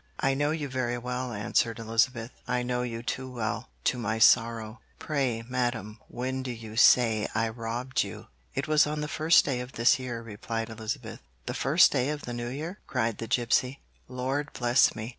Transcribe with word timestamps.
'I 0.19 0.33
know 0.33 0.49
you 0.49 0.67
very 0.67 0.97
well,' 0.97 1.31
answered 1.31 1.77
Elizabeth; 1.77 2.31
'I 2.47 2.63
know 2.63 2.81
you 2.81 3.03
too 3.03 3.31
well, 3.31 3.69
to 3.83 3.99
my 3.99 4.17
sorrow.' 4.17 4.79
'Pray, 4.97 5.43
madam, 5.47 5.99
when 6.07 6.41
do 6.41 6.49
you 6.49 6.75
say 6.75 7.27
I 7.35 7.49
robbed 7.49 8.01
you?' 8.01 8.25
'It 8.55 8.67
was 8.67 8.87
on 8.87 9.01
the 9.01 9.07
first 9.07 9.45
day 9.45 9.59
of 9.59 9.73
this 9.73 9.99
New 9.99 10.05
Year,' 10.05 10.23
replied 10.23 10.71
Elizabeth. 10.71 11.19
'The 11.45 11.53
first 11.53 11.91
day 11.91 12.09
of 12.09 12.23
the 12.23 12.33
New 12.33 12.47
Year?' 12.49 12.79
cried 12.87 13.19
the 13.19 13.27
gipsy. 13.27 13.79
'Lord 14.07 14.51
bless 14.53 14.95
me! 14.95 15.09